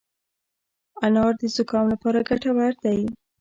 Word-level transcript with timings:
انار 1.05 1.33
د 1.41 1.43
زکام 1.55 1.85
لپاره 1.93 2.25
ګټور 2.29 2.73
دی. 2.83 2.99